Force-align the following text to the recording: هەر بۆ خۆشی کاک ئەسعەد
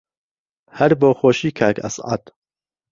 هەر 0.77 0.91
بۆ 1.01 1.09
خۆشی 1.19 1.51
کاک 1.59 1.77
ئەسعەد 1.83 2.23